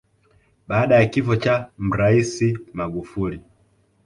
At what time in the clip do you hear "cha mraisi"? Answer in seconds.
1.35-2.59